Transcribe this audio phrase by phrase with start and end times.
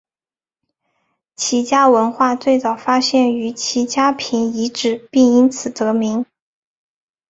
[1.35, 6.25] 齐家文化最早发现于齐家坪遗址并因此得名。